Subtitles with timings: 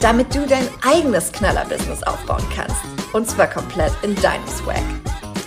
[0.00, 2.76] damit du dein eigenes Knaller-Business aufbauen kannst.
[3.12, 4.82] Und zwar komplett in deinem Swag.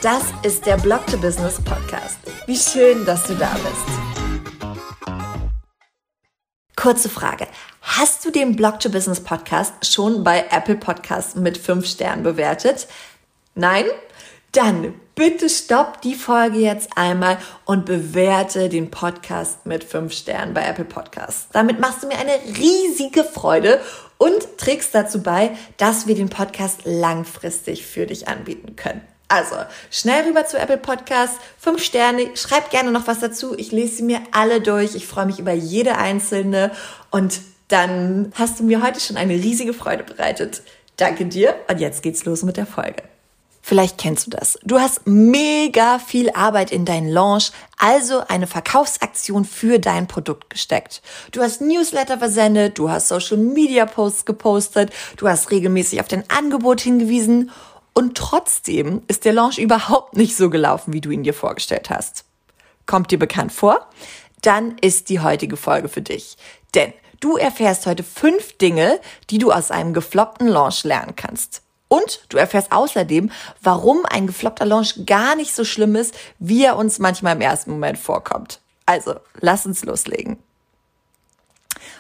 [0.02, 2.18] Das ist der Blog to Business Podcast.
[2.48, 4.02] Wie schön, dass du da bist.
[6.76, 7.48] Kurze Frage.
[7.82, 12.88] Hast du den Blog to Business Podcast schon bei Apple Podcasts mit 5 Sternen bewertet?
[13.54, 13.86] Nein?
[14.54, 20.64] Dann bitte stopp die Folge jetzt einmal und bewerte den Podcast mit 5 Sternen bei
[20.64, 21.48] Apple Podcasts.
[21.54, 23.80] Damit machst du mir eine riesige Freude
[24.22, 29.02] und trägst dazu bei, dass wir den Podcast langfristig für dich anbieten können.
[29.30, 29.56] Also,
[29.90, 33.58] schnell rüber zu Apple Podcasts, fünf Sterne, schreib gerne noch was dazu.
[33.58, 34.94] Ich lese sie mir alle durch.
[34.94, 36.70] Ich freue mich über jede einzelne
[37.10, 40.62] und dann hast du mir heute schon eine riesige Freude bereitet.
[40.98, 43.02] Danke dir und jetzt geht's los mit der Folge.
[43.62, 44.58] Vielleicht kennst du das.
[44.64, 51.02] Du hast mega viel Arbeit in deinen Launch, also eine Verkaufsaktion für dein Produkt gesteckt.
[51.32, 56.24] Du hast Newsletter versendet, du hast Social Media Posts gepostet, du hast regelmäßig auf dein
[56.30, 57.52] Angebot hingewiesen
[57.94, 62.26] und trotzdem ist der Launch überhaupt nicht so gelaufen, wie du ihn dir vorgestellt hast.
[62.88, 63.88] Kommt dir bekannt vor?
[64.42, 66.36] Dann ist die heutige Folge für dich.
[66.74, 71.62] Denn du erfährst heute fünf Dinge, die du aus einem gefloppten Launch lernen kannst.
[71.92, 76.78] Und du erfährst außerdem, warum ein gefloppter Launch gar nicht so schlimm ist, wie er
[76.78, 78.62] uns manchmal im ersten Moment vorkommt.
[78.86, 80.38] Also, lass uns loslegen.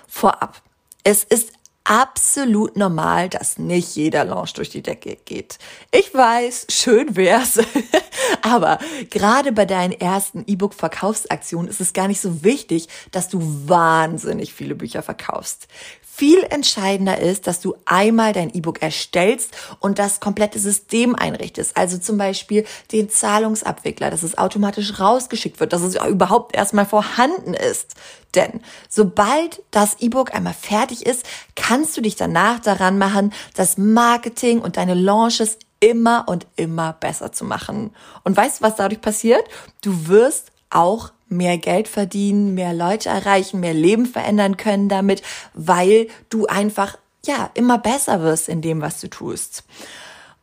[0.08, 0.62] Vorab.
[1.04, 1.52] Es ist
[1.92, 5.58] absolut normal, dass nicht jeder Launch durch die Decke geht.
[5.92, 7.60] Ich weiß, schön wär's.
[8.42, 14.54] Aber gerade bei deinen ersten E-Book-Verkaufsaktionen ist es gar nicht so wichtig, dass du wahnsinnig
[14.54, 15.68] viele Bücher verkaufst.
[16.14, 21.76] Viel entscheidender ist, dass du einmal dein E-Book erstellst und das komplette System einrichtest.
[21.76, 27.54] Also zum Beispiel den Zahlungsabwickler, dass es automatisch rausgeschickt wird, dass es überhaupt erstmal vorhanden
[27.54, 27.96] ist.
[28.36, 31.26] Denn sobald das E-Book einmal fertig ist,
[31.62, 37.32] kannst du dich danach daran machen, das Marketing und deine Launches immer und immer besser
[37.32, 37.92] zu machen.
[38.24, 39.44] Und weißt du, was dadurch passiert?
[39.82, 45.22] Du wirst auch mehr Geld verdienen, mehr Leute erreichen, mehr Leben verändern können damit,
[45.54, 49.64] weil du einfach, ja, immer besser wirst in dem, was du tust.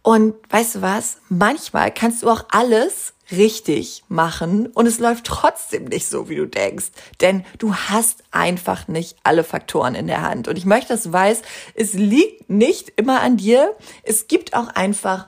[0.02, 1.18] Und weißt du was?
[1.28, 6.46] Manchmal kannst du auch alles richtig machen und es läuft trotzdem nicht so, wie du
[6.46, 6.86] denkst.
[7.20, 10.48] Denn du hast einfach nicht alle Faktoren in der Hand.
[10.48, 11.44] Und ich möchte, dass du weißt,
[11.74, 13.74] es liegt nicht immer an dir.
[14.02, 15.26] Es gibt auch einfach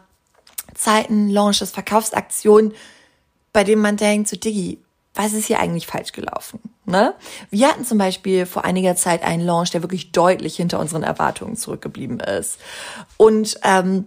[0.75, 2.73] Zeiten, Launches, Verkaufsaktionen,
[3.53, 4.79] bei denen man denkt, so Diggi,
[5.15, 6.61] was ist hier eigentlich falsch gelaufen?
[6.87, 7.15] Ne?
[7.51, 11.57] Wir hatten zum Beispiel vor einiger Zeit einen Launch, der wirklich deutlich hinter unseren Erwartungen
[11.57, 12.59] zurückgeblieben ist.
[13.17, 14.07] Und ähm,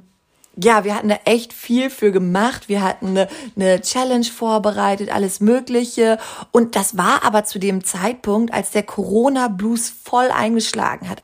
[0.55, 2.69] ja, wir hatten da echt viel für gemacht.
[2.69, 6.19] Wir hatten eine, eine Challenge vorbereitet, alles Mögliche.
[6.51, 11.23] Und das war aber zu dem Zeitpunkt, als der Corona-Blues voll eingeschlagen hat.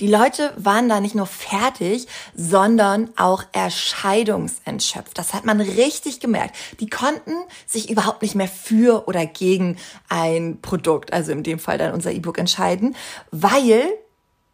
[0.00, 5.16] Die Leute waren da nicht nur fertig, sondern auch erscheidungsentschöpft.
[5.16, 6.54] Das hat man richtig gemerkt.
[6.80, 7.32] Die konnten
[7.66, 12.12] sich überhaupt nicht mehr für oder gegen ein Produkt, also in dem Fall dann unser
[12.12, 12.94] E-Book entscheiden,
[13.30, 13.88] weil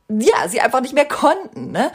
[0.08, 1.72] ja, sie einfach nicht mehr konnten.
[1.72, 1.90] Ne?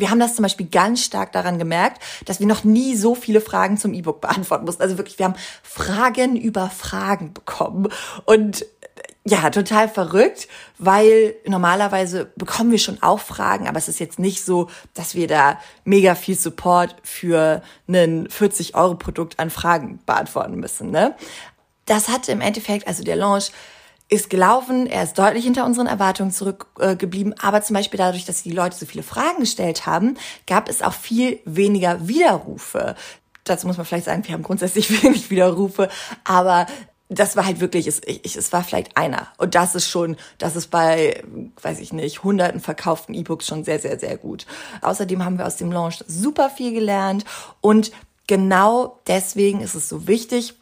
[0.00, 3.40] Wir haben das zum Beispiel ganz stark daran gemerkt, dass wir noch nie so viele
[3.40, 4.82] Fragen zum E-Book beantworten mussten.
[4.82, 7.88] Also wirklich, wir haben Fragen über Fragen bekommen.
[8.24, 8.66] Und
[9.24, 14.42] ja, total verrückt, weil normalerweise bekommen wir schon auch Fragen, aber es ist jetzt nicht
[14.44, 20.90] so, dass wir da mega viel Support für einen 40-Euro-Produkt an Fragen beantworten müssen.
[20.90, 21.14] Ne?
[21.84, 23.52] Das hat im Endeffekt, also der Launch
[24.10, 28.42] ist gelaufen, er ist deutlich hinter unseren Erwartungen zurückgeblieben, äh, aber zum Beispiel dadurch, dass
[28.42, 30.16] die Leute so viele Fragen gestellt haben,
[30.46, 32.96] gab es auch viel weniger Widerrufe
[33.44, 35.88] dazu muss man vielleicht sagen, wir haben grundsätzlich wenig Widerrufe,
[36.24, 36.66] aber
[37.08, 39.26] das war halt wirklich, es, ich, es war vielleicht einer.
[39.36, 41.24] Und das ist schon, das ist bei,
[41.60, 44.46] weiß ich nicht, hunderten verkauften E-Books schon sehr, sehr, sehr gut.
[44.80, 47.24] Außerdem haben wir aus dem Launch super viel gelernt
[47.60, 47.90] und
[48.28, 50.54] genau deswegen ist es so wichtig,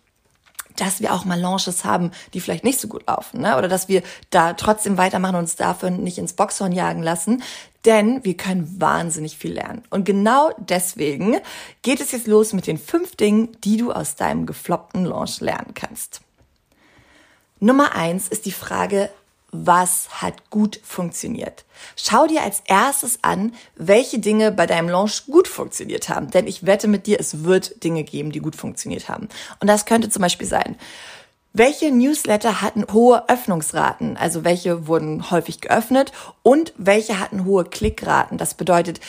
[0.80, 3.56] dass wir auch mal Launches haben, die vielleicht nicht so gut laufen, ne?
[3.58, 7.42] Oder dass wir da trotzdem weitermachen und uns dafür nicht ins Boxhorn jagen lassen.
[7.84, 9.82] Denn wir können wahnsinnig viel lernen.
[9.90, 11.36] Und genau deswegen
[11.82, 15.74] geht es jetzt los mit den fünf Dingen, die du aus deinem gefloppten Launch lernen
[15.74, 16.20] kannst.
[17.60, 19.10] Nummer eins ist die Frage,
[19.50, 21.64] was hat gut funktioniert.
[21.96, 26.30] Schau dir als erstes an, welche Dinge bei deinem Launch gut funktioniert haben.
[26.30, 29.28] Denn ich wette mit dir, es wird Dinge geben, die gut funktioniert haben.
[29.60, 30.76] Und das könnte zum Beispiel sein,
[31.54, 34.16] welche Newsletter hatten hohe Öffnungsraten?
[34.16, 36.12] Also welche wurden häufig geöffnet
[36.42, 38.38] und welche hatten hohe Klickraten?
[38.38, 39.00] Das bedeutet,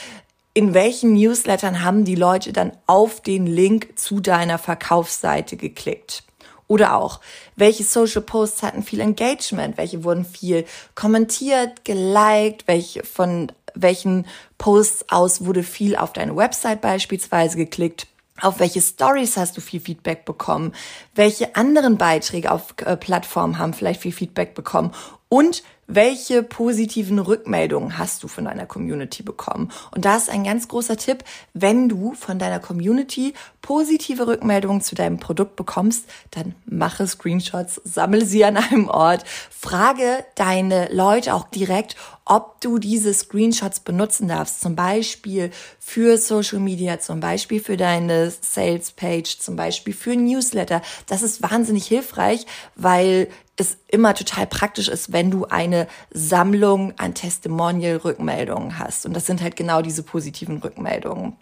[0.54, 6.24] in welchen Newslettern haben die Leute dann auf den Link zu deiner Verkaufsseite geklickt?
[6.70, 7.20] Oder auch,
[7.56, 9.76] welche Social Posts hatten viel Engagement?
[9.78, 12.68] Welche wurden viel kommentiert, geliked?
[12.68, 14.28] Welche von welchen
[14.60, 18.06] Posts aus wurde viel auf deine Website beispielsweise geklickt?
[18.40, 20.74] Auf welche Stories hast du viel Feedback bekommen?
[21.16, 24.92] Welche anderen Beiträge auf äh, Plattformen haben vielleicht viel Feedback bekommen?
[25.30, 29.72] Und welche positiven Rückmeldungen hast du von deiner Community bekommen?
[29.92, 31.24] Und da ist ein ganz großer Tipp,
[31.54, 38.26] wenn du von deiner Community positive Rückmeldungen zu deinem Produkt bekommst, dann mache Screenshots, sammle
[38.26, 41.96] sie an einem Ort, frage deine Leute auch direkt,
[42.26, 45.50] ob du diese Screenshots benutzen darfst, zum Beispiel
[45.80, 50.84] für Social Media, zum Beispiel für deine Sales Page, zum Beispiel für Newsletter.
[51.08, 52.46] Das ist wahnsinnig hilfreich,
[52.76, 59.06] weil es immer total praktisch ist, wenn du eine Sammlung an Testimonial-Rückmeldungen hast.
[59.06, 61.38] Und das sind halt genau diese positiven Rückmeldungen.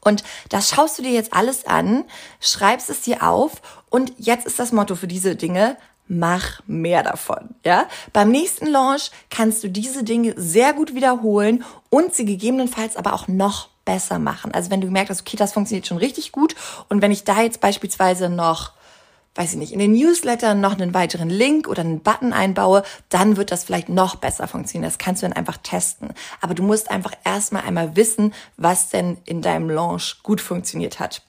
[0.00, 2.04] Und das schaust du dir jetzt alles an,
[2.40, 5.76] schreibst es dir auf und jetzt ist das Motto für diese Dinge,
[6.06, 7.86] mach mehr davon, ja?
[8.12, 13.28] Beim nächsten Launch kannst du diese Dinge sehr gut wiederholen und sie gegebenenfalls aber auch
[13.28, 14.52] noch besser machen.
[14.52, 16.54] Also wenn du gemerkt hast, okay, das funktioniert schon richtig gut
[16.90, 18.72] und wenn ich da jetzt beispielsweise noch
[19.34, 23.36] weiß ich nicht, in den Newsletter noch einen weiteren Link oder einen Button einbaue, dann
[23.36, 24.88] wird das vielleicht noch besser funktionieren.
[24.88, 26.14] Das kannst du dann einfach testen.
[26.40, 31.22] Aber du musst einfach erstmal einmal wissen, was denn in deinem Launch gut funktioniert hat.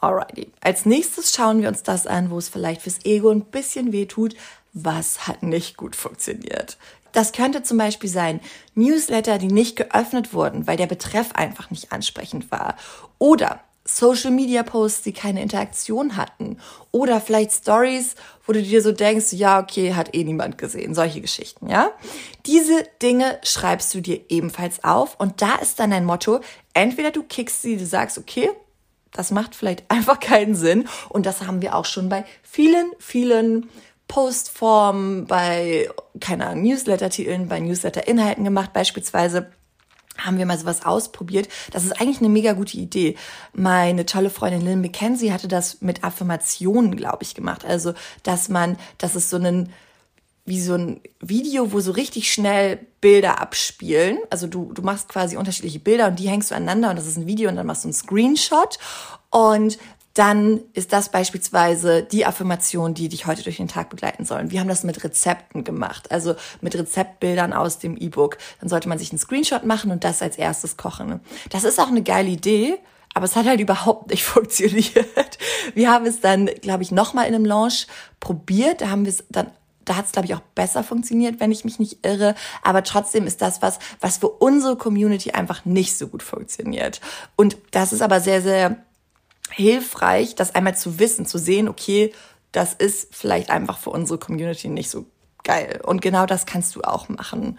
[0.00, 0.52] Alrighty.
[0.60, 4.06] Als nächstes schauen wir uns das an, wo es vielleicht fürs Ego ein bisschen weh
[4.06, 4.34] tut.
[4.72, 6.78] Was hat nicht gut funktioniert?
[7.12, 8.40] Das könnte zum Beispiel sein
[8.74, 12.76] Newsletter, die nicht geöffnet wurden, weil der Betreff einfach nicht ansprechend war.
[13.18, 16.58] Oder Social Media Posts, die keine Interaktion hatten.
[16.90, 18.14] Oder vielleicht Stories,
[18.46, 20.94] wo du dir so denkst, ja, okay, hat eh niemand gesehen.
[20.94, 21.90] Solche Geschichten, ja?
[22.46, 25.20] Diese Dinge schreibst du dir ebenfalls auf.
[25.20, 26.40] Und da ist dann dein Motto,
[26.72, 28.50] entweder du kickst sie, du sagst, okay,
[29.12, 30.88] das macht vielleicht einfach keinen Sinn.
[31.10, 33.68] Und das haben wir auch schon bei vielen, vielen
[34.08, 35.90] Postformen, bei,
[36.20, 39.50] keine Ahnung, Newsletter-Titeln, bei Newsletter-Inhalten gemacht, beispielsweise
[40.18, 41.48] haben wir mal sowas ausprobiert.
[41.72, 43.16] Das ist eigentlich eine mega gute Idee.
[43.52, 47.64] Meine tolle Freundin Lynn McKenzie hatte das mit Affirmationen, glaube ich, gemacht.
[47.64, 49.72] Also, dass man, dass es so einen,
[50.44, 54.18] wie so ein Video, wo so richtig schnell Bilder abspielen.
[54.30, 57.16] Also du, du machst quasi unterschiedliche Bilder und die hängst du aneinander und das ist
[57.16, 58.78] ein Video und dann machst du einen Screenshot
[59.30, 59.78] und
[60.14, 64.52] dann ist das beispielsweise die Affirmation, die dich heute durch den Tag begleiten sollen.
[64.52, 68.38] Wir haben das mit Rezepten gemacht, also mit Rezeptbildern aus dem E-Book.
[68.60, 71.20] Dann sollte man sich einen Screenshot machen und das als erstes kochen.
[71.50, 72.78] Das ist auch eine geile Idee,
[73.12, 75.38] aber es hat halt überhaupt nicht funktioniert.
[75.74, 77.88] Wir haben es dann, glaube ich, nochmal in einem Launch
[78.20, 78.82] probiert.
[78.82, 79.48] Da haben wir es dann
[79.84, 82.34] da hat es, glaube ich, auch besser funktioniert, wenn ich mich nicht irre.
[82.62, 87.02] Aber trotzdem ist das was, was für unsere Community einfach nicht so gut funktioniert.
[87.36, 88.78] Und das ist aber sehr, sehr
[89.54, 92.12] hilfreich, das einmal zu wissen, zu sehen, okay,
[92.52, 95.06] das ist vielleicht einfach für unsere Community nicht so
[95.42, 95.80] geil.
[95.84, 97.58] Und genau das kannst du auch machen.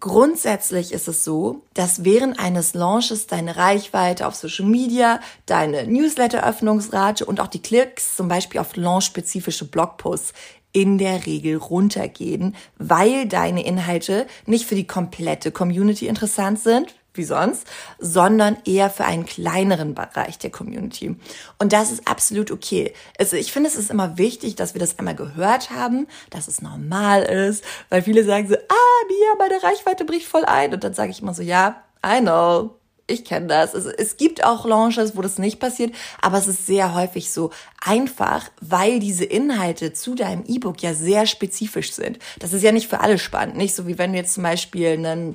[0.00, 7.26] Grundsätzlich ist es so, dass während eines Launches deine Reichweite auf Social Media, deine Newsletter-Öffnungsrate
[7.26, 10.32] und auch die Klicks zum Beispiel auf launch-spezifische Blogposts
[10.72, 17.24] in der Regel runtergehen, weil deine Inhalte nicht für die komplette Community interessant sind, wie
[17.24, 17.66] sonst,
[17.98, 21.14] sondern eher für einen kleineren Bereich der Community.
[21.58, 22.94] Und das ist absolut okay.
[23.18, 26.62] Also ich finde, es ist immer wichtig, dass wir das einmal gehört haben, dass es
[26.62, 30.72] normal ist, weil viele sagen so, ah, Mia, meine Reichweite bricht voll ein.
[30.72, 32.76] Und dann sage ich immer so, ja, I know.
[33.06, 33.74] Ich kenne das.
[33.74, 37.50] Es, es gibt auch Launches, wo das nicht passiert, aber es ist sehr häufig so
[37.84, 42.20] einfach, weil diese Inhalte zu deinem E-Book ja sehr spezifisch sind.
[42.38, 43.56] Das ist ja nicht für alle spannend.
[43.56, 45.34] Nicht so wie wenn du jetzt zum Beispiel einen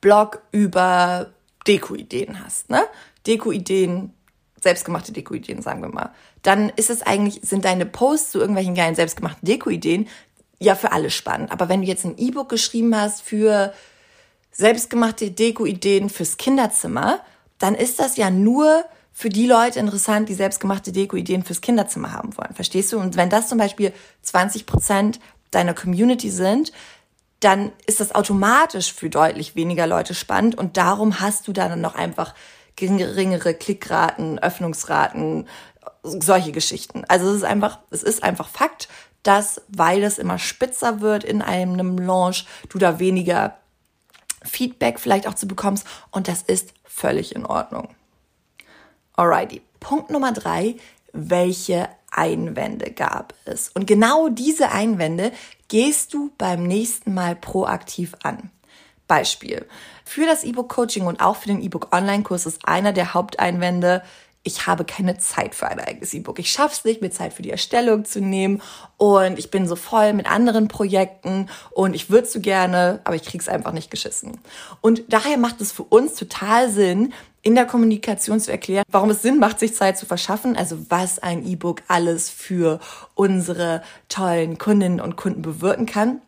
[0.00, 1.32] Blog über
[1.66, 2.82] Deko-Ideen hast, ne?
[3.26, 4.12] Deko-Ideen,
[4.60, 6.12] selbstgemachte Deko-Ideen, sagen wir mal.
[6.42, 10.08] Dann ist es eigentlich, sind deine Posts zu irgendwelchen geilen selbstgemachten Deko-Ideen
[10.58, 11.52] ja für alle spannend.
[11.52, 13.72] Aber wenn du jetzt ein E-Book geschrieben hast für
[14.50, 17.20] selbstgemachte Deko-Ideen fürs Kinderzimmer,
[17.58, 22.36] dann ist das ja nur für die Leute interessant, die selbstgemachte Deko-Ideen fürs Kinderzimmer haben
[22.36, 22.54] wollen.
[22.54, 22.98] Verstehst du?
[22.98, 26.72] Und wenn das zum Beispiel 20 Prozent deiner Community sind,
[27.40, 31.94] dann ist das automatisch für deutlich weniger Leute spannend und darum hast du dann noch
[31.94, 32.34] einfach
[32.76, 35.48] geringere Klickraten, Öffnungsraten,
[36.02, 37.04] solche Geschichten.
[37.08, 38.88] Also es ist einfach, es ist einfach Fakt,
[39.22, 43.56] dass, weil es immer spitzer wird in einem Launch, du da weniger
[44.42, 47.88] Feedback vielleicht auch zu bekommst und das ist völlig in Ordnung.
[49.14, 49.62] Alrighty.
[49.80, 50.76] Punkt Nummer drei.
[51.12, 53.68] Welche Einwände gab es?
[53.70, 55.32] Und genau diese Einwände
[55.68, 58.50] gehst du beim nächsten Mal proaktiv an.
[59.06, 59.66] Beispiel.
[60.04, 64.02] Für das E-Book-Coaching und auch für den E-Book-Online-Kurs ist einer der Haupteinwände,
[64.44, 66.38] ich habe keine Zeit für ein eigenes E-Book.
[66.38, 68.62] Ich schaffe es nicht, mir Zeit für die Erstellung zu nehmen
[68.96, 73.24] und ich bin so voll mit anderen Projekten und ich würde so gerne, aber ich
[73.24, 74.40] krieg's einfach nicht geschissen.
[74.80, 79.22] Und daher macht es für uns total Sinn, in der Kommunikation zu erklären, warum es
[79.22, 82.80] Sinn macht, sich Zeit zu verschaffen, also was ein E-Book alles für
[83.14, 86.20] unsere tollen Kundinnen und Kunden bewirken kann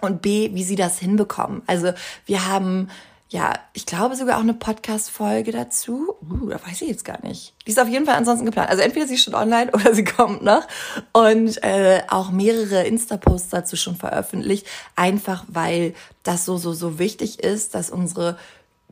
[0.00, 1.62] und B, wie sie das hinbekommen.
[1.66, 1.92] Also
[2.26, 2.88] wir haben
[3.32, 6.14] ja, ich glaube sogar auch eine Podcast-Folge dazu.
[6.20, 7.54] Uh, da weiß ich jetzt gar nicht.
[7.66, 8.68] Die ist auf jeden Fall ansonsten geplant.
[8.68, 10.68] Also entweder sie ist schon online oder sie kommt noch.
[11.12, 14.66] Und äh, auch mehrere Insta-Posts dazu schon veröffentlicht.
[14.96, 15.94] Einfach weil
[16.24, 18.36] das so, so, so wichtig ist, dass unsere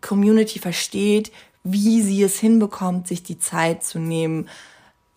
[0.00, 4.48] Community versteht, wie sie es hinbekommt, sich die Zeit zu nehmen,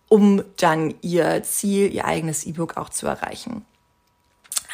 [0.10, 3.66] um dann ihr Ziel, ihr eigenes E-Book auch zu erreichen.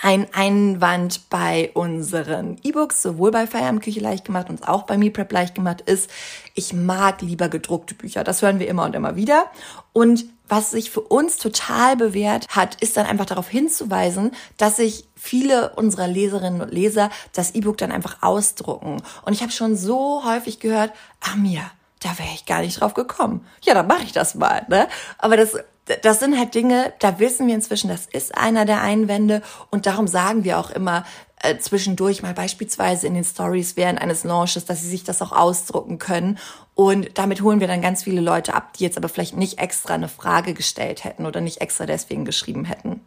[0.01, 5.55] Ein Einwand bei unseren E-Books, sowohl bei Feierabendküche leicht gemacht und auch bei MePrep leicht
[5.55, 6.09] gemacht ist,
[6.55, 8.23] ich mag lieber gedruckte Bücher.
[8.23, 9.47] Das hören wir immer und immer wieder.
[9.91, 15.05] Und was sich für uns total bewährt hat, ist dann einfach darauf hinzuweisen, dass sich
[15.15, 19.01] viele unserer Leserinnen und Leser das E-Book dann einfach ausdrucken.
[19.25, 21.61] Und ich habe schon so häufig gehört, ah mir,
[21.99, 23.45] da wäre ich gar nicht drauf gekommen.
[23.61, 24.65] Ja, dann mache ich das mal.
[24.69, 24.87] Ne?
[25.17, 25.57] Aber das
[26.01, 29.41] das sind halt Dinge, da wissen wir inzwischen, das ist einer der Einwände
[29.71, 31.05] und darum sagen wir auch immer
[31.41, 35.31] äh, zwischendurch mal beispielsweise in den Stories während eines Launches, dass sie sich das auch
[35.31, 36.37] ausdrucken können
[36.75, 39.95] und damit holen wir dann ganz viele Leute ab, die jetzt aber vielleicht nicht extra
[39.95, 43.01] eine Frage gestellt hätten oder nicht extra deswegen geschrieben hätten.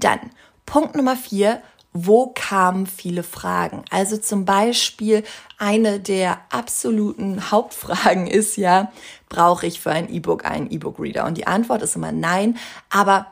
[0.00, 0.20] Dann
[0.66, 1.62] Punkt Nummer vier,
[2.04, 3.84] wo kamen viele Fragen?
[3.90, 5.22] Also zum Beispiel
[5.58, 8.92] eine der absoluten Hauptfragen ist ja,
[9.28, 11.24] brauche ich für ein E-Book einen E-Book-Reader?
[11.24, 12.58] Und die Antwort ist immer nein,
[12.90, 13.26] aber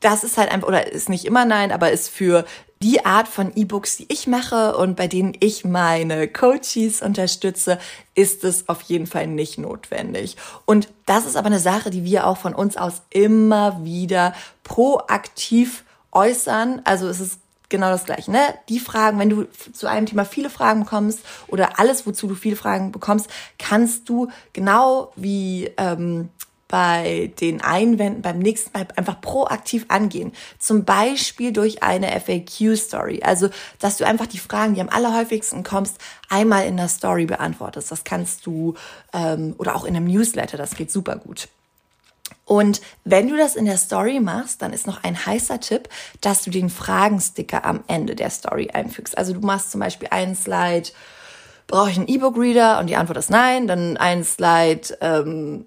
[0.00, 2.44] das ist halt einfach, oder ist nicht immer nein, aber ist für
[2.82, 7.78] die Art von E-Books, die ich mache und bei denen ich meine Coaches unterstütze,
[8.14, 10.36] ist es auf jeden Fall nicht notwendig.
[10.64, 15.84] Und das ist aber eine Sache, die wir auch von uns aus immer wieder proaktiv
[16.12, 16.80] äußern.
[16.84, 17.39] Also es ist
[17.70, 18.30] genau das gleiche.
[18.30, 18.40] Ne?
[18.68, 22.56] Die Fragen, wenn du zu einem Thema viele Fragen bekommst oder alles, wozu du viele
[22.56, 26.28] Fragen bekommst, kannst du genau wie ähm,
[26.70, 30.32] bei den Einwänden beim nächsten Mal einfach proaktiv angehen.
[30.58, 33.22] Zum Beispiel durch eine FAQ-Story.
[33.24, 33.50] Also,
[33.80, 35.98] dass du einfach die Fragen, die am allerhäufigsten kommst,
[36.28, 37.90] einmal in der Story beantwortest.
[37.90, 38.74] Das kannst du,
[39.12, 41.48] ähm, oder auch in einem Newsletter, das geht super gut.
[42.50, 45.88] Und wenn du das in der Story machst, dann ist noch ein heißer Tipp,
[46.20, 49.16] dass du den Fragensticker am Ende der Story einfügst.
[49.16, 50.88] Also du machst zum Beispiel einen Slide,
[51.68, 52.80] brauche ich einen E-Book-Reader?
[52.80, 53.68] Und die Antwort ist nein.
[53.68, 55.66] Dann ein Slide, ähm,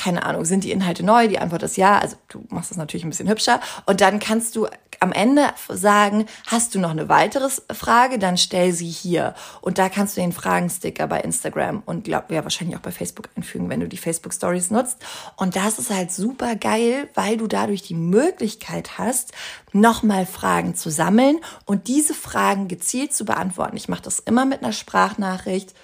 [0.00, 1.28] keine Ahnung, sind die Inhalte neu?
[1.28, 1.98] Die Antwort ist ja.
[1.98, 3.60] Also du machst das natürlich ein bisschen hübscher.
[3.84, 4.66] Und dann kannst du
[4.98, 9.34] am Ende sagen, hast du noch eine weitere Frage, dann stell sie hier.
[9.60, 13.28] Und da kannst du den Fragensticker bei Instagram und glaub, ja, wahrscheinlich auch bei Facebook
[13.36, 14.98] einfügen, wenn du die Facebook Stories nutzt.
[15.36, 19.32] Und das ist halt super geil, weil du dadurch die Möglichkeit hast,
[19.72, 23.76] nochmal Fragen zu sammeln und diese Fragen gezielt zu beantworten.
[23.76, 25.74] Ich mache das immer mit einer Sprachnachricht,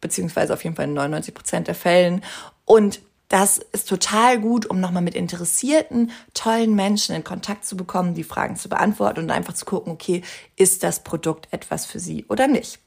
[0.00, 2.24] beziehungsweise auf jeden Fall in 99 Prozent der Fällen.
[2.64, 3.00] Und
[3.30, 8.24] das ist total gut, um nochmal mit interessierten, tollen Menschen in Kontakt zu bekommen, die
[8.24, 10.22] Fragen zu beantworten und einfach zu gucken, okay,
[10.56, 12.80] ist das Produkt etwas für Sie oder nicht?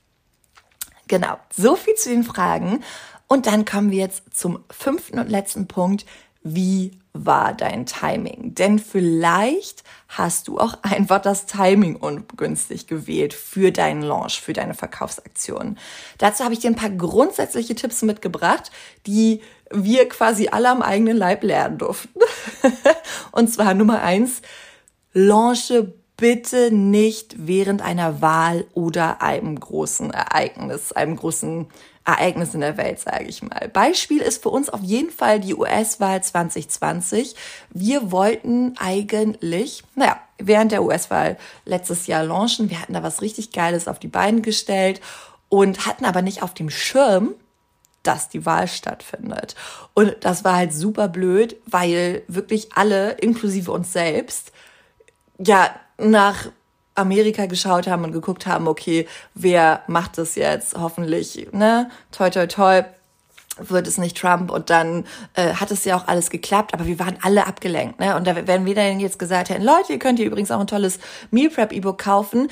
[1.07, 2.83] Genau, so viel zu den Fragen.
[3.27, 6.05] Und dann kommen wir jetzt zum fünften und letzten Punkt.
[6.43, 8.53] Wie war dein Timing?
[8.53, 14.73] Denn vielleicht hast du auch einfach das Timing ungünstig gewählt für deinen Launch, für deine
[14.73, 15.77] Verkaufsaktion.
[16.17, 18.71] Dazu habe ich dir ein paar grundsätzliche Tipps mitgebracht,
[19.07, 19.41] die
[19.73, 22.19] wir quasi alle am eigenen Leib lernen durften.
[23.31, 24.41] Und zwar Nummer eins,
[25.13, 31.67] launche bitte nicht während einer Wahl oder einem großen Ereignis, einem großen
[32.05, 33.69] Ereignis in der Welt, sage ich mal.
[33.71, 37.35] Beispiel ist für uns auf jeden Fall die US-Wahl 2020.
[37.71, 42.69] Wir wollten eigentlich, naja, während der US-Wahl letztes Jahr launchen.
[42.69, 45.01] Wir hatten da was richtig Geiles auf die Beine gestellt
[45.49, 47.35] und hatten aber nicht auf dem Schirm,
[48.03, 49.55] dass die Wahl stattfindet.
[49.93, 54.51] Und das war halt super blöd, weil wirklich alle, inklusive uns selbst,
[55.39, 56.51] ja, nach
[56.95, 60.77] Amerika geschaut haben und geguckt haben, okay, wer macht das jetzt?
[60.77, 61.89] Hoffentlich, ne?
[62.11, 62.83] Toi, toi, toi.
[63.59, 65.05] wird es nicht Trump und dann
[65.35, 68.15] äh, hat es ja auch alles geklappt, aber wir waren alle abgelenkt, ne?
[68.15, 70.65] Und da wenn wir dann jetzt gesagt hätten, Leute, ihr könnt hier übrigens auch ein
[70.65, 70.97] tolles
[71.29, 72.49] Meal Prep E-Book kaufen,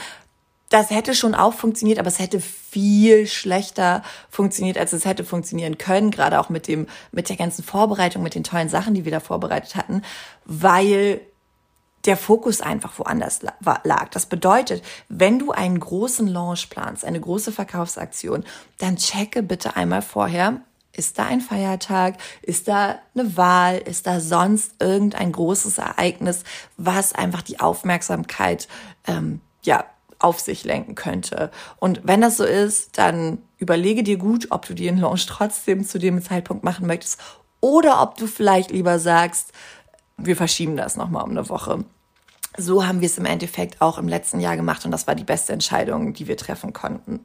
[0.71, 5.77] das hätte schon auch funktioniert, aber es hätte viel schlechter funktioniert, als es hätte funktionieren
[5.77, 9.11] können, gerade auch mit dem, mit der ganzen Vorbereitung, mit den tollen Sachen, die wir
[9.11, 10.01] da vorbereitet hatten,
[10.45, 11.19] weil
[12.05, 13.41] der Fokus einfach woanders
[13.83, 14.09] lag.
[14.09, 18.45] Das bedeutet, wenn du einen großen Launch planst, eine große Verkaufsaktion,
[18.77, 20.61] dann checke bitte einmal vorher,
[20.93, 22.15] ist da ein Feiertag?
[22.41, 23.77] Ist da eine Wahl?
[23.77, 26.43] Ist da sonst irgendein großes Ereignis,
[26.75, 28.67] was einfach die Aufmerksamkeit
[29.07, 29.85] ähm, ja
[30.23, 31.51] auf sich lenken könnte.
[31.77, 35.99] Und wenn das so ist, dann überlege dir gut, ob du den Launch trotzdem zu
[35.99, 37.19] dem Zeitpunkt machen möchtest
[37.59, 39.51] oder ob du vielleicht lieber sagst,
[40.17, 41.83] wir verschieben das nochmal um eine Woche.
[42.57, 45.23] So haben wir es im Endeffekt auch im letzten Jahr gemacht und das war die
[45.23, 47.21] beste Entscheidung, die wir treffen konnten.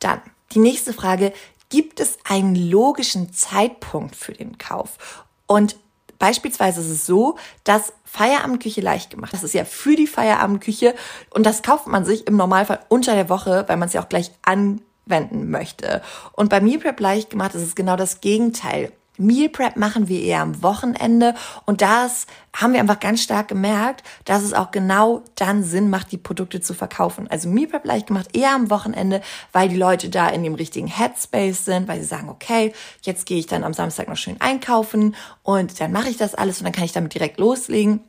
[0.00, 0.20] Dann
[0.52, 1.32] die nächste Frage,
[1.70, 5.26] gibt es einen logischen Zeitpunkt für den Kauf?
[5.46, 5.76] Und
[6.18, 9.32] Beispielsweise ist es so, dass Feierabendküche leicht gemacht.
[9.32, 10.94] Das ist ja für die Feierabendküche
[11.30, 14.08] und das kauft man sich im Normalfall unter der Woche, weil man es ja auch
[14.08, 16.02] gleich anwenden möchte.
[16.32, 18.92] Und bei Meal Prep leicht gemacht ist es genau das Gegenteil.
[19.18, 21.34] Meal Prep machen wir eher am Wochenende
[21.66, 26.12] und das haben wir einfach ganz stark gemerkt, dass es auch genau dann Sinn macht,
[26.12, 27.28] die Produkte zu verkaufen.
[27.28, 29.20] Also Meal Prep leicht gemacht eher am Wochenende,
[29.52, 32.72] weil die Leute da in dem richtigen Headspace sind, weil sie sagen, okay,
[33.02, 36.58] jetzt gehe ich dann am Samstag noch schön einkaufen und dann mache ich das alles
[36.58, 38.00] und dann kann ich damit direkt loslegen.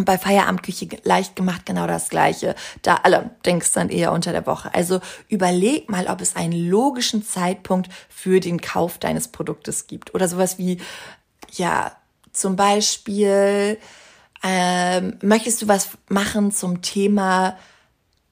[0.00, 2.54] Und bei Feierabendküche leicht gemacht genau das Gleiche.
[2.80, 4.74] Da allerdings dann eher unter der Woche.
[4.74, 10.14] Also überleg mal, ob es einen logischen Zeitpunkt für den Kauf deines Produktes gibt.
[10.14, 10.80] Oder sowas wie,
[11.52, 11.92] ja,
[12.32, 13.76] zum Beispiel,
[14.42, 17.58] ähm, möchtest du was machen zum Thema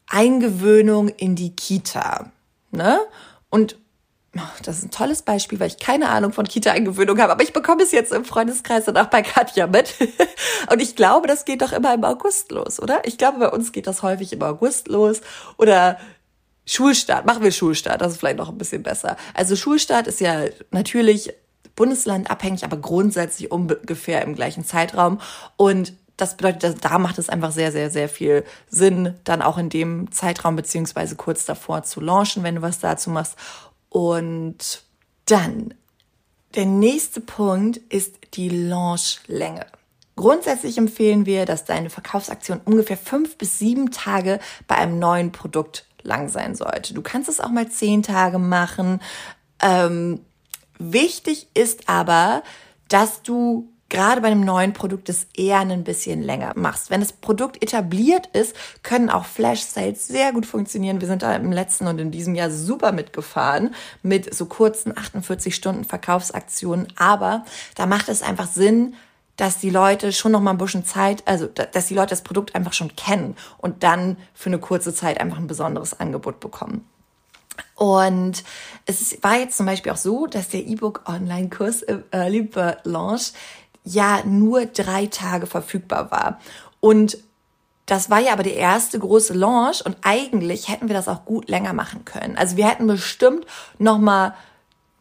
[0.07, 2.33] Eingewöhnung in die Kita?
[2.71, 2.99] Ne?
[3.51, 3.77] Und
[4.63, 7.83] das ist ein tolles Beispiel, weil ich keine Ahnung von Kita-Eingewöhnung habe, aber ich bekomme
[7.83, 9.95] es jetzt im Freundeskreis und auch bei Katja mit.
[10.71, 13.01] Und ich glaube, das geht doch immer im August los, oder?
[13.05, 15.23] Ich glaube, bei uns geht das häufig im August los
[15.57, 15.99] oder
[16.67, 17.25] Schulstart.
[17.25, 19.17] Machen wir Schulstart, das ist vielleicht noch ein bisschen besser.
[19.33, 21.33] Also Schulstart ist ja natürlich
[21.75, 25.21] bundeslandabhängig, aber grundsätzlich ungefähr im gleichen Zeitraum
[25.57, 29.69] und das bedeutet, da macht es einfach sehr, sehr, sehr viel Sinn, dann auch in
[29.69, 33.37] dem Zeitraum beziehungsweise kurz davor zu launchen, wenn du was dazu machst.
[33.89, 34.83] Und
[35.27, 35.75] dann,
[36.55, 39.67] der nächste Punkt ist die Launch-Länge.
[40.17, 45.87] Grundsätzlich empfehlen wir, dass deine Verkaufsaktion ungefähr fünf bis sieben Tage bei einem neuen Produkt
[46.03, 46.95] lang sein sollte.
[46.95, 49.01] Du kannst es auch mal zehn Tage machen.
[49.63, 50.25] Ähm,
[50.79, 52.43] wichtig ist aber,
[52.89, 56.91] dass du gerade bei einem neuen Produkt es eher ein bisschen länger machst.
[56.91, 61.01] Wenn das Produkt etabliert ist, können auch Flash Sales sehr gut funktionieren.
[61.01, 65.55] Wir sind da im letzten und in diesem Jahr super mitgefahren mit so kurzen 48
[65.55, 66.89] Stunden Verkaufsaktionen.
[66.97, 68.95] Aber da macht es einfach Sinn,
[69.37, 72.55] dass die Leute schon noch mal ein bisschen Zeit, also dass die Leute das Produkt
[72.55, 76.85] einfach schon kennen und dann für eine kurze Zeit einfach ein besonderes Angebot bekommen.
[77.77, 78.43] Und
[78.87, 83.33] es war jetzt zum Beispiel auch so, dass der E-Book Online-Kurs im Early Bird Launch
[83.89, 86.41] ja nur drei Tage verfügbar war.
[86.81, 87.19] Und
[87.87, 91.49] das war ja aber der erste große Launch und eigentlich hätten wir das auch gut
[91.49, 92.37] länger machen können.
[92.37, 93.47] Also wir hätten bestimmt
[93.79, 94.35] noch mal,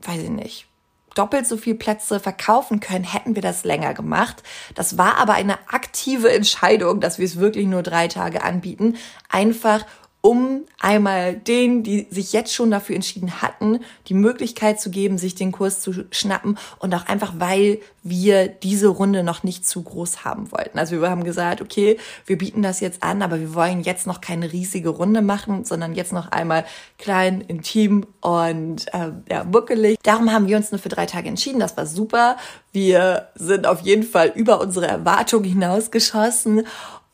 [0.03, 0.67] weiß ich nicht,
[1.13, 4.41] doppelt so viel Plätze verkaufen können, hätten wir das länger gemacht.
[4.73, 8.95] Das war aber eine aktive Entscheidung, dass wir es wirklich nur drei Tage anbieten,
[9.29, 9.85] einfach
[10.21, 15.35] um einmal denen, die sich jetzt schon dafür entschieden hatten, die Möglichkeit zu geben, sich
[15.35, 20.25] den Kurs zu schnappen und auch einfach, weil wir diese Runde noch nicht zu groß
[20.25, 20.79] haben wollten.
[20.79, 24.19] Also wir haben gesagt, okay, wir bieten das jetzt an, aber wir wollen jetzt noch
[24.19, 26.65] keine riesige Runde machen, sondern jetzt noch einmal
[26.97, 29.97] klein, intim und äh, ja, buckelig.
[30.03, 31.59] Darum haben wir uns nur für drei Tage entschieden.
[31.59, 32.37] Das war super.
[32.71, 36.65] Wir sind auf jeden Fall über unsere Erwartungen hinausgeschossen,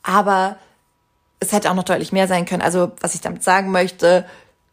[0.04, 0.58] aber
[1.44, 2.62] es hätte auch noch deutlich mehr sein können.
[2.62, 4.26] Also, was ich damit sagen möchte,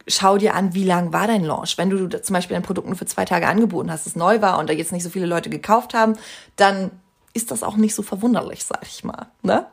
[0.06, 1.76] schau dir an, wie lang war dein Launch.
[1.76, 4.58] Wenn du zum Beispiel dein Produkt nur für zwei Tage angeboten hast, es neu war
[4.58, 6.14] und da jetzt nicht so viele Leute gekauft haben,
[6.56, 6.90] dann
[7.32, 9.26] ist das auch nicht so verwunderlich, sag ich mal.
[9.42, 9.66] Ne?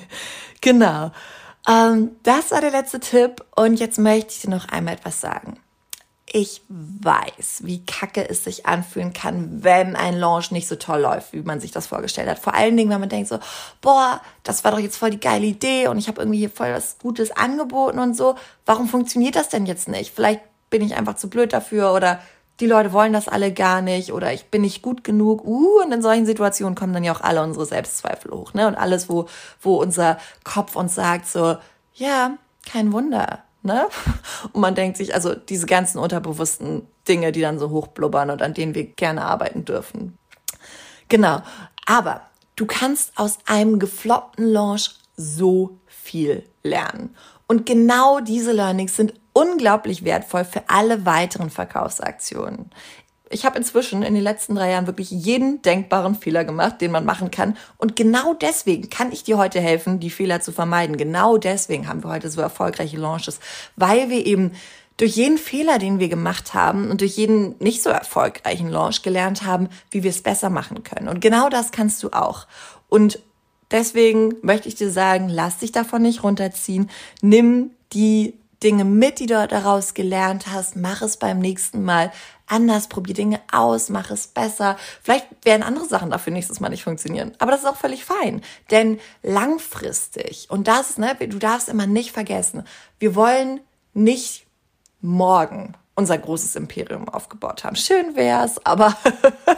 [0.60, 1.12] genau.
[1.68, 5.58] Ähm, das war der letzte Tipp und jetzt möchte ich dir noch einmal etwas sagen
[6.32, 11.32] ich weiß, wie kacke es sich anfühlen kann, wenn ein Launch nicht so toll läuft,
[11.32, 12.38] wie man sich das vorgestellt hat.
[12.38, 13.38] Vor allen Dingen, wenn man denkt so,
[13.80, 16.72] boah, das war doch jetzt voll die geile Idee und ich habe irgendwie hier voll
[16.72, 18.34] was Gutes angeboten und so.
[18.66, 20.12] Warum funktioniert das denn jetzt nicht?
[20.14, 22.20] Vielleicht bin ich einfach zu blöd dafür oder
[22.60, 25.44] die Leute wollen das alle gar nicht oder ich bin nicht gut genug.
[25.44, 28.66] Uh, und in solchen Situationen kommen dann ja auch alle unsere Selbstzweifel hoch, ne?
[28.66, 29.28] Und alles, wo,
[29.62, 31.56] wo unser Kopf uns sagt so,
[31.94, 32.36] ja,
[32.66, 33.86] kein Wunder, ne?
[34.52, 38.54] Und man denkt sich, also diese ganzen unterbewussten Dinge, die dann so hochblubbern und an
[38.54, 40.18] denen wir gerne arbeiten dürfen.
[41.08, 41.40] Genau.
[41.86, 42.22] Aber
[42.56, 47.14] du kannst aus einem gefloppten Launch so viel lernen.
[47.46, 52.70] Und genau diese Learnings sind unglaublich wertvoll für alle weiteren Verkaufsaktionen.
[53.30, 57.04] Ich habe inzwischen in den letzten drei Jahren wirklich jeden denkbaren Fehler gemacht, den man
[57.04, 57.56] machen kann.
[57.76, 60.96] Und genau deswegen kann ich dir heute helfen, die Fehler zu vermeiden.
[60.96, 63.40] Genau deswegen haben wir heute so erfolgreiche Launches,
[63.76, 64.52] weil wir eben
[64.98, 69.44] durch jeden Fehler, den wir gemacht haben und durch jeden nicht so erfolgreichen Launch gelernt
[69.44, 71.08] haben, wie wir es besser machen können.
[71.08, 72.46] Und genau das kannst du auch.
[72.88, 73.20] Und
[73.70, 76.90] deswegen möchte ich dir sagen, lass dich davon nicht runterziehen.
[77.22, 80.76] Nimm die Dinge mit, die du daraus gelernt hast.
[80.76, 82.12] Mach es beim nächsten Mal
[82.46, 82.88] anders.
[82.88, 83.88] Probier Dinge aus.
[83.88, 84.76] Mach es besser.
[85.02, 87.32] Vielleicht werden andere Sachen dafür nächstes Mal nicht funktionieren.
[87.38, 88.42] Aber das ist auch völlig fein.
[88.70, 92.64] Denn langfristig, und das, ne, du darfst immer nicht vergessen,
[92.98, 93.60] wir wollen
[93.94, 94.46] nicht
[95.00, 97.74] morgen unser großes Imperium aufgebaut haben.
[97.74, 98.96] Schön wär's, aber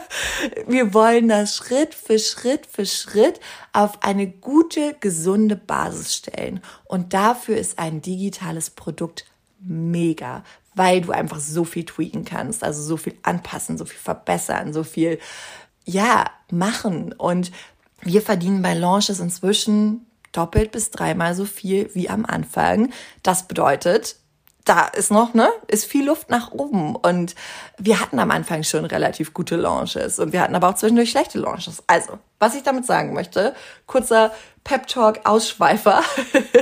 [0.67, 3.39] wir wollen das Schritt für Schritt für Schritt
[3.73, 6.61] auf eine gute, gesunde Basis stellen.
[6.85, 9.25] Und dafür ist ein digitales Produkt
[9.59, 14.73] mega, weil du einfach so viel tweaken kannst, also so viel anpassen, so viel verbessern,
[14.73, 15.19] so viel,
[15.85, 17.13] ja, machen.
[17.13, 17.51] Und
[18.01, 22.91] wir verdienen bei Launches inzwischen doppelt bis dreimal so viel wie am Anfang.
[23.21, 24.15] Das bedeutet,
[24.71, 26.95] da ist noch, ne, ist viel Luft nach oben.
[26.95, 27.35] Und
[27.77, 31.39] wir hatten am Anfang schon relativ gute Launches und wir hatten aber auch zwischendurch schlechte
[31.39, 31.83] Launches.
[31.87, 33.53] Also, was ich damit sagen möchte,
[33.85, 34.31] kurzer
[34.63, 36.01] Pep Talk Ausschweifer.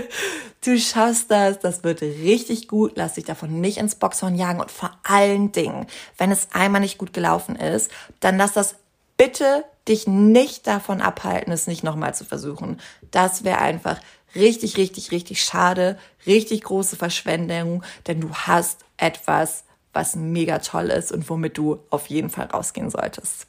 [0.65, 4.71] du schaffst das, das wird richtig gut, lass dich davon nicht ins Boxhorn jagen und
[4.71, 5.85] vor allen Dingen,
[6.17, 7.91] wenn es einmal nicht gut gelaufen ist,
[8.21, 8.73] dann lass das
[9.17, 12.79] bitte dich nicht davon abhalten, es nicht nochmal zu versuchen.
[13.11, 13.99] Das wäre einfach
[14.35, 19.63] richtig, richtig, richtig schade, richtig große Verschwendung, denn du hast etwas,
[19.93, 23.47] was mega toll ist und womit du auf jeden Fall rausgehen solltest.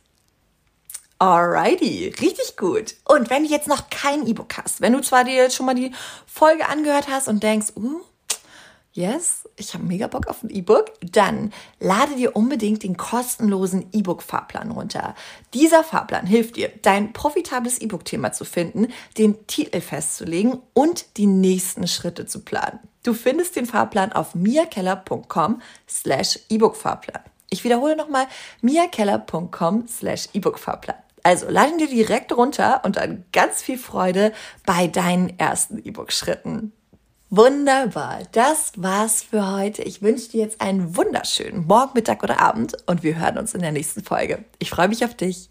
[1.18, 2.94] Alrighty, richtig gut.
[3.04, 5.74] Und wenn du jetzt noch kein E-Book hast, wenn du zwar dir jetzt schon mal
[5.74, 5.92] die
[6.26, 8.00] Folge angehört hast und denkst, uh,
[8.92, 14.70] yes, ich habe mega Bock auf ein E-Book, dann lade dir unbedingt den kostenlosen E-Book-Fahrplan
[14.70, 15.14] runter.
[15.54, 21.86] Dieser Fahrplan hilft dir, dein profitables E-Book-Thema zu finden, den Titel festzulegen und die nächsten
[21.86, 22.80] Schritte zu planen.
[23.02, 27.22] Du findest den Fahrplan auf miakeller.com slash E-Book-Fahrplan.
[27.48, 28.26] Ich wiederhole nochmal
[28.60, 30.96] miakeller.com slash E-Book-Fahrplan.
[31.22, 34.32] Also lade ihn dir direkt runter und dann ganz viel Freude
[34.64, 36.72] bei deinen ersten E-Book-Schritten.
[37.32, 39.84] Wunderbar, das war's für heute.
[39.84, 43.60] Ich wünsche dir jetzt einen wunderschönen Morgen, Mittag oder Abend und wir hören uns in
[43.60, 44.44] der nächsten Folge.
[44.58, 45.48] Ich freue mich auf dich.